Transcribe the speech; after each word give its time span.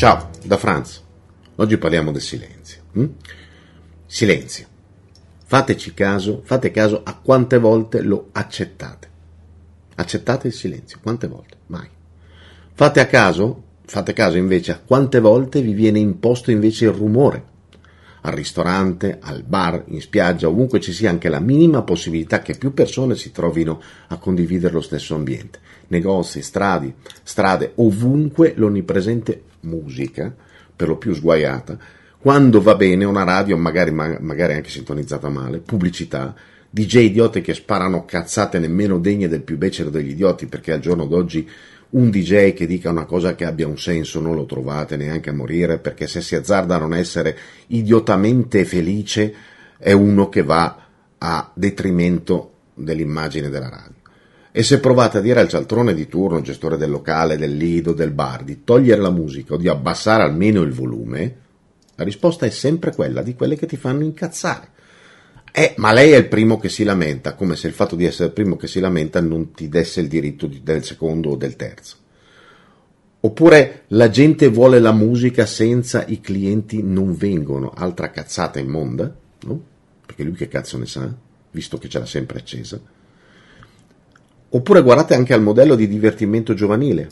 Ciao, 0.00 0.30
da 0.42 0.56
Franz. 0.56 1.02
Oggi 1.56 1.76
parliamo 1.76 2.10
del 2.10 2.22
silenzio. 2.22 2.80
Hm? 2.92 3.04
Silenzio. 4.06 4.66
Fateci 5.44 5.92
caso, 5.92 6.40
fate 6.42 6.70
caso 6.70 7.02
a 7.04 7.18
quante 7.22 7.58
volte 7.58 8.00
lo 8.00 8.28
accettate. 8.32 9.10
Accettate 9.96 10.46
il 10.46 10.54
silenzio, 10.54 11.00
quante 11.02 11.26
volte? 11.26 11.56
Mai. 11.66 11.86
Fate 12.72 13.00
a 13.00 13.06
caso, 13.06 13.62
fate 13.84 14.14
caso 14.14 14.38
invece 14.38 14.72
a 14.72 14.80
quante 14.82 15.20
volte 15.20 15.60
vi 15.60 15.74
viene 15.74 15.98
imposto 15.98 16.50
invece 16.50 16.86
il 16.86 16.92
rumore 16.92 17.44
al 18.22 18.32
ristorante, 18.32 19.18
al 19.20 19.42
bar, 19.42 19.84
in 19.88 20.00
spiaggia, 20.00 20.48
ovunque 20.48 20.80
ci 20.80 20.92
sia 20.92 21.10
anche 21.10 21.28
la 21.28 21.40
minima 21.40 21.82
possibilità 21.82 22.40
che 22.40 22.56
più 22.56 22.74
persone 22.74 23.14
si 23.16 23.32
trovino 23.32 23.80
a 24.08 24.18
condividere 24.18 24.74
lo 24.74 24.80
stesso 24.80 25.14
ambiente. 25.14 25.58
Negozi, 25.90 26.42
strade, 26.42 26.94
strade, 27.22 27.72
ovunque 27.76 28.54
l'onnipresente 28.56 29.42
musica, 29.60 30.34
per 30.74 30.88
lo 30.88 30.96
più 30.96 31.14
sguaiata, 31.14 31.78
quando 32.18 32.60
va 32.60 32.74
bene 32.74 33.04
una 33.04 33.24
radio, 33.24 33.56
magari, 33.56 33.90
magari 33.90 34.54
anche 34.54 34.70
sintonizzata 34.70 35.28
male, 35.28 35.58
pubblicità, 35.58 36.34
DJ 36.68 36.96
idioti 37.06 37.40
che 37.40 37.54
sparano 37.54 38.04
cazzate 38.04 38.58
nemmeno 38.58 38.98
degne 38.98 39.26
del 39.26 39.42
più 39.42 39.56
becero 39.56 39.90
degli 39.90 40.10
idioti, 40.10 40.46
perché 40.46 40.72
al 40.72 40.80
giorno 40.80 41.06
d'oggi 41.06 41.48
un 41.90 42.10
DJ 42.10 42.52
che 42.52 42.66
dica 42.66 42.90
una 42.90 43.04
cosa 43.04 43.34
che 43.34 43.44
abbia 43.44 43.66
un 43.66 43.78
senso 43.78 44.20
non 44.20 44.36
lo 44.36 44.46
trovate 44.46 44.96
neanche 44.96 45.30
a 45.30 45.34
morire 45.34 45.78
perché 45.78 46.06
se 46.06 46.20
si 46.20 46.36
azzarda 46.36 46.76
a 46.76 46.78
non 46.78 46.94
essere 46.94 47.36
idiotamente 47.68 48.64
felice 48.64 49.34
è 49.76 49.90
uno 49.90 50.28
che 50.28 50.44
va 50.44 50.86
a 51.18 51.50
detrimento 51.52 52.52
dell'immagine 52.74 53.48
della 53.48 53.68
radio. 53.68 53.99
E 54.52 54.62
se 54.64 54.80
provate 54.80 55.18
a 55.18 55.20
dire 55.20 55.40
al 55.40 55.48
cialtrone 55.48 55.94
di 55.94 56.08
turno, 56.08 56.40
gestore 56.40 56.76
del 56.76 56.90
locale, 56.90 57.36
del 57.36 57.56
lido, 57.56 57.92
del 57.92 58.10
bar, 58.10 58.42
di 58.42 58.64
togliere 58.64 59.00
la 59.00 59.10
musica 59.10 59.54
o 59.54 59.56
di 59.56 59.68
abbassare 59.68 60.24
almeno 60.24 60.62
il 60.62 60.72
volume, 60.72 61.36
la 61.94 62.04
risposta 62.04 62.46
è 62.46 62.50
sempre 62.50 62.92
quella 62.92 63.22
di 63.22 63.34
quelle 63.34 63.56
che 63.56 63.66
ti 63.66 63.76
fanno 63.76 64.02
incazzare. 64.02 64.70
Eh, 65.52 65.74
ma 65.76 65.92
lei 65.92 66.12
è 66.12 66.16
il 66.16 66.28
primo 66.28 66.58
che 66.58 66.68
si 66.68 66.82
lamenta, 66.82 67.34
come 67.34 67.56
se 67.56 67.66
il 67.66 67.74
fatto 67.74 67.94
di 67.94 68.04
essere 68.04 68.28
il 68.28 68.34
primo 68.34 68.56
che 68.56 68.66
si 68.66 68.80
lamenta 68.80 69.20
non 69.20 69.52
ti 69.52 69.68
desse 69.68 70.00
il 70.00 70.08
diritto 70.08 70.46
di, 70.46 70.62
del 70.62 70.84
secondo 70.84 71.30
o 71.30 71.36
del 71.36 71.56
terzo. 71.56 71.96
Oppure 73.22 73.82
la 73.88 74.08
gente 74.08 74.48
vuole 74.48 74.80
la 74.80 74.92
musica 74.92 75.44
senza 75.46 76.04
i 76.06 76.20
clienti 76.20 76.82
non 76.82 77.14
vengono, 77.14 77.70
altra 77.74 78.10
cazzata 78.10 78.58
immonda, 78.58 79.14
no? 79.42 79.62
Perché 80.06 80.22
lui 80.24 80.34
che 80.34 80.48
cazzo 80.48 80.78
ne 80.78 80.86
sa, 80.86 81.12
visto 81.50 81.76
che 81.78 81.88
ce 81.88 81.98
l'ha 81.98 82.06
sempre 82.06 82.38
accesa. 82.38 82.80
Oppure 84.50 84.82
guardate 84.82 85.14
anche 85.14 85.32
al 85.32 85.42
modello 85.42 85.76
di 85.76 85.86
divertimento 85.86 86.54
giovanile 86.54 87.08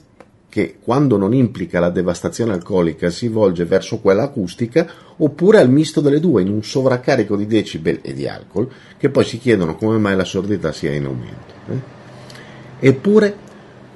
che 0.49 0.77
quando 0.83 1.17
non 1.17 1.35
implica 1.35 1.79
la 1.79 1.91
devastazione 1.91 2.53
alcolica 2.53 3.11
si 3.11 3.29
volge 3.29 3.65
verso 3.65 4.01
quella 4.01 4.25
acustica 4.25 4.89
oppure 5.19 5.59
al 5.59 5.71
misto 5.71 6.01
delle 6.01 6.21
due 6.21 6.43
in 6.43 6.49
un 6.49 6.65
sovraccarico 6.65 7.37
di 7.37 7.47
decibel 7.47 8.01
e 8.03 8.15
di 8.15 8.27
alcol 8.27 8.69
che 8.97 9.11
poi 9.11 9.25
si 9.25 9.39
chiedono 9.39 9.77
come 9.77 9.99
mai 9.99 10.17
la 10.17 10.25
sordità 10.25 10.73
sia 10.73 10.93
in 10.95 11.05
aumento. 11.05 11.55
Eh? 11.69 12.89
Eppure 12.89 13.47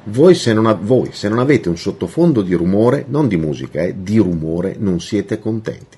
voi 0.04 0.34
se, 0.34 0.50
ha, 0.50 0.74
voi 0.74 1.10
se, 1.12 1.28
non 1.28 1.38
avete 1.38 1.68
un 1.68 1.76
sottofondo 1.78 2.42
di 2.42 2.54
rumore, 2.54 3.06
non 3.08 3.28
di 3.28 3.36
musica, 3.36 3.80
eh, 3.82 3.94
di 3.98 4.18
rumore, 4.18 4.76
non 4.78 5.00
siete 5.00 5.38
contenti. 5.38 5.96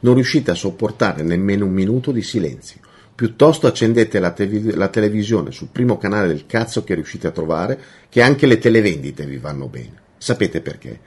Non 0.00 0.14
riuscite 0.14 0.50
a 0.50 0.54
sopportare 0.54 1.22
nemmeno 1.22 1.64
un 1.64 1.72
minuto 1.72 2.12
di 2.12 2.22
silenzio. 2.22 2.80
Piuttosto 3.16 3.66
accendete 3.66 4.18
la, 4.18 4.32
te- 4.32 4.76
la, 4.76 4.88
televisione 4.88 5.50
sul 5.50 5.68
primo 5.72 5.96
canale 5.96 6.26
del 6.28 6.44
cazzo 6.44 6.84
che 6.84 6.94
riuscite 6.94 7.26
a 7.26 7.30
trovare, 7.30 7.80
che 8.10 8.20
anche 8.20 8.44
le 8.44 8.58
televendite 8.58 9.24
vi 9.24 9.38
vanno 9.38 9.68
bene. 9.68 9.94
Sapete 10.18 10.60
perché? 10.60 11.00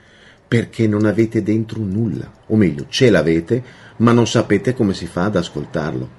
Perché 0.48 0.88
non 0.88 1.06
avete 1.06 1.44
dentro 1.44 1.80
nulla, 1.80 2.28
o 2.48 2.56
meglio, 2.56 2.86
ce 2.88 3.10
l'avete, 3.10 3.62
ma 3.98 4.10
non 4.10 4.26
sapete 4.26 4.74
come 4.74 4.92
si 4.92 5.06
fa 5.06 5.26
ad 5.26 5.36
ascoltarlo. 5.36 6.10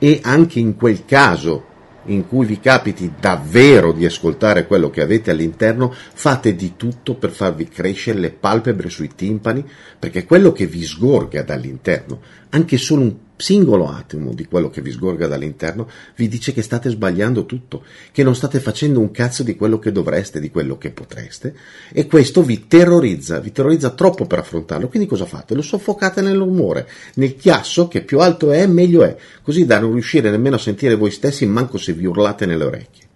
E 0.00 0.18
anche 0.24 0.58
in 0.58 0.74
quel 0.74 1.04
caso 1.04 1.66
in 2.06 2.26
cui 2.26 2.44
vi 2.44 2.58
capiti 2.58 3.12
davvero 3.20 3.92
di 3.92 4.06
ascoltare 4.06 4.66
quello 4.66 4.90
che 4.90 5.02
avete 5.02 5.30
all'interno, 5.30 5.94
fate 5.94 6.56
di 6.56 6.74
tutto 6.76 7.14
per 7.14 7.30
farvi 7.30 7.68
crescere 7.68 8.18
le 8.18 8.30
palpebre 8.30 8.88
sui 8.88 9.14
timpani, 9.14 9.64
perché 9.96 10.24
quello 10.24 10.50
che 10.50 10.66
vi 10.66 10.82
sgorga 10.82 11.42
dall'interno, 11.42 12.20
anche 12.50 12.76
solo 12.76 13.02
un 13.02 13.16
singolo 13.38 13.88
attimo 13.88 14.34
di 14.34 14.44
quello 14.46 14.68
che 14.68 14.82
vi 14.82 14.90
sgorga 14.90 15.28
dall'interno 15.28 15.88
vi 16.16 16.26
dice 16.28 16.52
che 16.52 16.60
state 16.60 16.90
sbagliando 16.90 17.46
tutto, 17.46 17.84
che 18.10 18.24
non 18.24 18.34
state 18.34 18.58
facendo 18.58 18.98
un 18.98 19.12
cazzo 19.12 19.44
di 19.44 19.54
quello 19.54 19.78
che 19.78 19.92
dovreste, 19.92 20.40
di 20.40 20.50
quello 20.50 20.76
che 20.76 20.90
potreste, 20.90 21.54
e 21.92 22.06
questo 22.06 22.42
vi 22.42 22.66
terrorizza, 22.66 23.38
vi 23.38 23.52
terrorizza 23.52 23.90
troppo 23.90 24.26
per 24.26 24.40
affrontarlo. 24.40 24.88
Quindi 24.88 25.08
cosa 25.08 25.24
fate? 25.24 25.54
Lo 25.54 25.62
soffocate 25.62 26.20
nell'umore, 26.20 26.88
nel 27.14 27.36
chiasso 27.36 27.86
che 27.88 28.02
più 28.02 28.18
alto 28.18 28.50
è, 28.50 28.66
meglio 28.66 29.04
è, 29.04 29.16
così 29.42 29.64
da 29.64 29.78
non 29.78 29.92
riuscire 29.92 30.30
nemmeno 30.30 30.56
a 30.56 30.60
sentire 30.60 30.96
voi 30.96 31.12
stessi, 31.12 31.46
manco 31.46 31.78
se 31.78 31.92
vi 31.92 32.06
urlate 32.06 32.44
nelle 32.44 32.64
orecchie. 32.64 33.06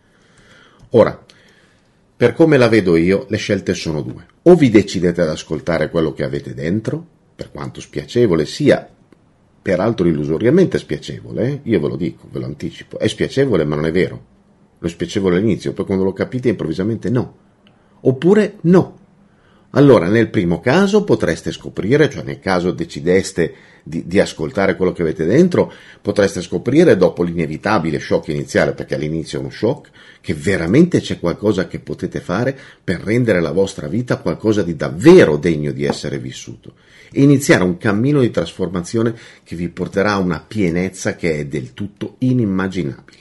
Ora, 0.90 1.20
per 2.16 2.34
come 2.34 2.56
la 2.56 2.68
vedo 2.68 2.94
io, 2.96 3.26
le 3.28 3.36
scelte 3.36 3.74
sono 3.74 4.02
due. 4.02 4.24
O 4.42 4.54
vi 4.54 4.70
decidete 4.70 5.22
ad 5.22 5.28
ascoltare 5.28 5.90
quello 5.90 6.12
che 6.12 6.22
avete 6.22 6.54
dentro, 6.54 7.04
per 7.34 7.50
quanto 7.50 7.80
spiacevole 7.80 8.46
sia 8.46 8.88
peraltro 9.62 10.08
illusoriamente 10.08 10.76
spiacevole, 10.78 11.46
eh? 11.46 11.60
io 11.62 11.80
ve 11.80 11.88
lo 11.88 11.96
dico, 11.96 12.26
ve 12.30 12.40
lo 12.40 12.46
anticipo, 12.46 12.98
è 12.98 13.06
spiacevole 13.06 13.64
ma 13.64 13.76
non 13.76 13.86
è 13.86 13.92
vero, 13.92 14.24
lo 14.78 14.86
è 14.86 14.90
spiacevole 14.90 15.36
all'inizio, 15.36 15.72
poi 15.72 15.86
quando 15.86 16.02
lo 16.02 16.12
capite 16.12 16.48
improvvisamente 16.48 17.08
no, 17.08 17.36
oppure 18.00 18.58
no. 18.62 18.98
Allora, 19.74 20.08
nel 20.08 20.28
primo 20.28 20.60
caso 20.60 21.02
potreste 21.02 21.50
scoprire, 21.50 22.10
cioè 22.10 22.24
nel 22.24 22.40
caso 22.40 22.72
decideste 22.72 23.54
di, 23.82 24.06
di, 24.06 24.20
ascoltare 24.20 24.76
quello 24.76 24.92
che 24.92 25.00
avete 25.00 25.24
dentro, 25.24 25.72
potreste 26.02 26.42
scoprire 26.42 26.94
dopo 26.94 27.22
l'inevitabile 27.22 27.98
shock 27.98 28.28
iniziale, 28.28 28.74
perché 28.74 28.96
all'inizio 28.96 29.38
è 29.38 29.40
uno 29.40 29.50
shock, 29.50 29.90
che 30.20 30.34
veramente 30.34 31.00
c'è 31.00 31.18
qualcosa 31.18 31.68
che 31.68 31.78
potete 31.78 32.20
fare 32.20 32.56
per 32.84 33.00
rendere 33.00 33.40
la 33.40 33.50
vostra 33.50 33.88
vita 33.88 34.18
qualcosa 34.18 34.62
di 34.62 34.76
davvero 34.76 35.38
degno 35.38 35.72
di 35.72 35.84
essere 35.84 36.18
vissuto 36.18 36.74
e 37.10 37.22
iniziare 37.22 37.64
un 37.64 37.78
cammino 37.78 38.20
di 38.20 38.30
trasformazione 38.30 39.14
che 39.42 39.56
vi 39.56 39.70
porterà 39.70 40.12
a 40.12 40.18
una 40.18 40.44
pienezza 40.46 41.16
che 41.16 41.38
è 41.38 41.46
del 41.46 41.72
tutto 41.72 42.16
inimmaginabile. 42.18 43.20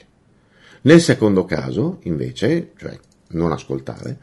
Nel 0.81 0.99
secondo 0.99 1.45
caso, 1.45 1.99
invece, 2.03 2.71
cioè 2.77 2.99
non 3.29 3.53
ascoltare, 3.53 4.17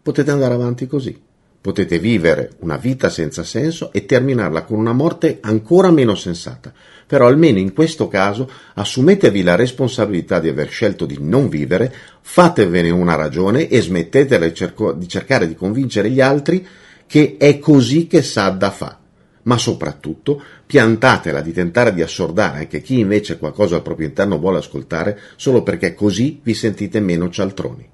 potete 0.00 0.30
andare 0.30 0.54
avanti 0.54 0.86
così 0.86 1.24
Potete 1.66 1.98
vivere 1.98 2.52
una 2.60 2.76
vita 2.76 3.08
senza 3.08 3.42
senso 3.42 3.90
e 3.92 4.06
terminarla 4.06 4.62
con 4.62 4.78
una 4.78 4.92
morte 4.92 5.38
ancora 5.40 5.90
meno 5.90 6.14
sensata, 6.14 6.72
però 7.04 7.26
almeno 7.26 7.58
in 7.58 7.72
questo 7.72 8.06
caso 8.06 8.48
assumetevi 8.74 9.42
la 9.42 9.56
responsabilità 9.56 10.38
di 10.38 10.48
aver 10.48 10.68
scelto 10.68 11.06
di 11.06 11.16
non 11.18 11.48
vivere, 11.48 11.92
fatevene 12.20 12.90
una 12.90 13.16
ragione 13.16 13.66
e 13.66 13.80
smettetela 13.80 14.46
di 14.46 15.08
cercare 15.08 15.48
di 15.48 15.56
convincere 15.56 16.08
gli 16.08 16.20
altri 16.20 16.64
che 17.04 17.34
è 17.36 17.58
così 17.58 18.06
che 18.06 18.22
Sadda 18.22 18.70
fa. 18.70 19.00
Ma 19.42 19.58
soprattutto 19.58 20.40
piantatela 20.64 21.40
di 21.40 21.52
tentare 21.52 21.92
di 21.92 22.02
assordare 22.02 22.58
anche 22.58 22.80
chi 22.80 23.00
invece 23.00 23.38
qualcosa 23.38 23.74
al 23.74 23.82
proprio 23.82 24.06
interno 24.06 24.38
vuole 24.38 24.58
ascoltare 24.58 25.18
solo 25.34 25.64
perché 25.64 25.94
così 25.94 26.38
vi 26.44 26.54
sentite 26.54 27.00
meno 27.00 27.28
cialtroni. 27.28 27.88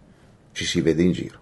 Ci 0.53 0.66
si 0.66 0.83
vede 0.83 1.03
in 1.03 1.12
giro. 1.12 1.41